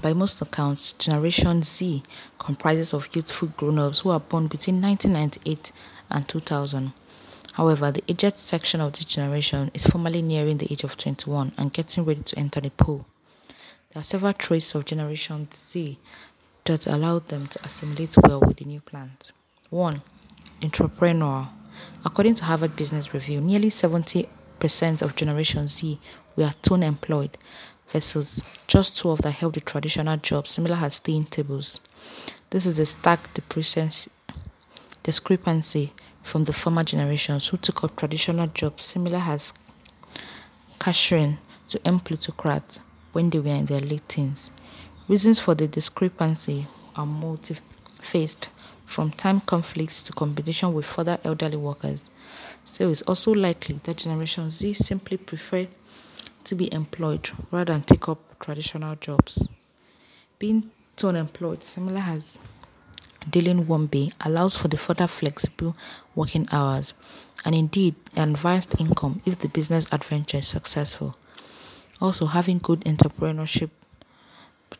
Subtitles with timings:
[0.00, 2.04] By most accounts, Generation Z
[2.38, 5.72] comprises of youthful grown-ups who are born between 1998
[6.10, 6.92] and 2000.
[7.54, 11.72] However, the aged section of this generation is formally nearing the age of 21 and
[11.72, 13.06] getting ready to enter the pool.
[13.90, 15.98] There are several traits of Generation Z
[16.64, 19.32] that allow them to assimilate well with the new plant.
[19.70, 20.00] 1.
[20.60, 21.48] Entrepreneurial.
[22.04, 24.28] According to Harvard Business Review, nearly 70%
[25.02, 25.98] of Generation Z
[26.36, 27.36] were tone employed
[27.88, 31.80] versus just two of that held the traditional jobs similar as staying tables.
[32.50, 33.20] This is a stark
[35.02, 39.52] discrepancy from the former generations who took up traditional jobs similar as
[40.78, 42.80] cashiering to young plutocrats
[43.12, 44.52] when they were in their late teens.
[45.08, 48.48] Reasons for the discrepancy are multi-faced,
[48.84, 52.10] from time conflicts to competition with further elderly workers.
[52.64, 55.66] Still, it's also likely that Generation Z simply prefer
[56.48, 59.48] to be employed rather than take up traditional jobs.
[60.38, 62.40] Being tone employed, similar as
[63.28, 65.76] dealing on eBay, allows for the further flexible
[66.14, 66.94] working hours
[67.44, 71.16] and indeed advanced income if the business adventure is successful.
[72.00, 73.70] Also, having good entrepreneurship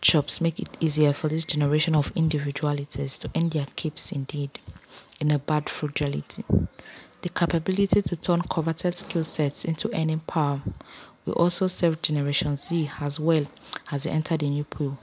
[0.00, 4.50] chops make it easier for this generation of individualities to earn their keeps indeed
[5.20, 6.44] in a bad frugality.
[7.22, 10.62] The capability to turn coveted skill sets into earning power
[11.28, 13.46] will also serve Generation Z as well
[13.92, 14.98] as they enter the new pool.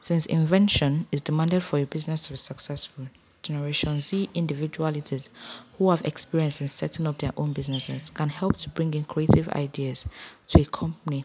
[0.00, 3.06] Since invention is demanded for a business to be successful,
[3.42, 5.30] Generation Z individualities
[5.78, 9.48] who have experience in setting up their own businesses can help to bring in creative
[9.50, 10.06] ideas
[10.48, 11.24] to a company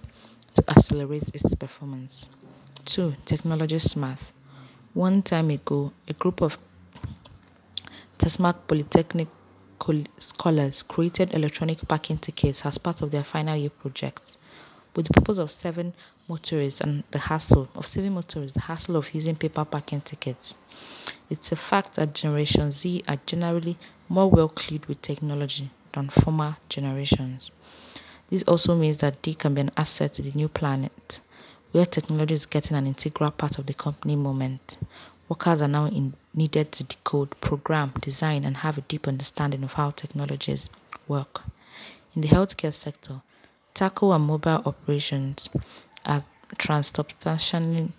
[0.53, 2.27] to accelerate its performance.
[2.85, 3.15] 2.
[3.25, 4.19] Technology smart.
[4.93, 6.59] One time ago, a group of
[8.19, 9.27] Temasek Polytechnic
[10.17, 14.37] scholars created electronic parking tickets as part of their final year project
[14.95, 15.93] with the purpose of saving
[16.27, 20.57] motorists and the hassle of saving motorists the hassle of using paper parking tickets.
[21.29, 26.57] It's a fact that Generation Z are generally more well clued with technology than former
[26.69, 27.51] generations.
[28.29, 31.21] This also means that they can be an asset to the new planet,
[31.71, 34.77] where technology is getting an integral part of the company moment.
[35.29, 39.73] Workers are now in, needed to decode, program, design, and have a deep understanding of
[39.73, 40.69] how technologies
[41.07, 41.43] work.
[42.15, 43.21] In the healthcare sector,
[43.73, 45.49] tackle and mobile operations
[46.05, 46.23] are
[46.57, 47.91] transubstantial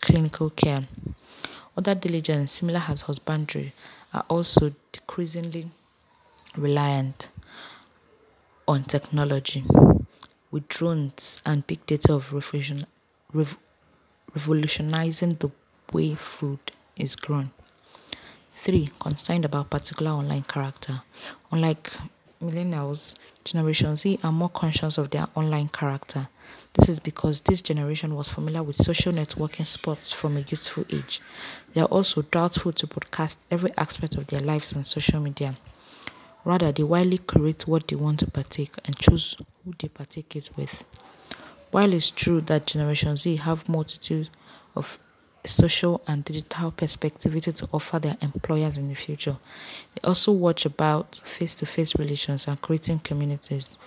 [0.00, 0.86] clinical care.
[1.76, 3.72] Other diligence, similar as husbandry,
[4.12, 5.70] are also decreasingly
[6.56, 7.28] reliant
[8.66, 9.64] on technology,
[10.50, 12.32] with drones and big data of
[14.34, 15.50] revolutionizing the
[15.92, 16.58] way food
[16.96, 17.50] is grown.
[18.54, 18.90] 3.
[18.98, 21.02] Concerned about particular online character.
[21.52, 21.92] Unlike
[22.42, 26.28] millennials, Generation Z are more conscious of their online character.
[26.74, 31.20] This is because this generation was familiar with social networking spots from a youthful age.
[31.72, 35.56] They are also doubtful to broadcast every aspect of their lives on social media.
[36.44, 40.50] Rather, they widely curate what they want to partake and choose who they partake it
[40.56, 40.84] with.
[41.70, 44.30] While it's true that Generation Z have multitude
[44.74, 44.98] of
[45.48, 49.36] social and digital perspectivity to offer their employers in the future,
[49.94, 53.78] they also watch about face-to-face -face relations and creating communities.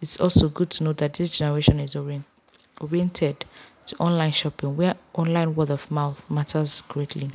[0.00, 1.96] It's also good to know that this generation is
[2.80, 3.44] oriented
[3.86, 7.30] to online shopping where online word of mouth matters greatly.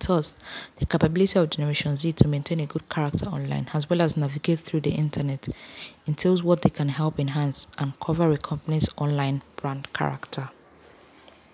[0.00, 0.38] Thus,
[0.78, 4.58] the capability of Generation Z to maintain a good character online as well as navigate
[4.58, 5.48] through the internet
[6.06, 10.50] entails what they can help enhance and cover a company's online brand character.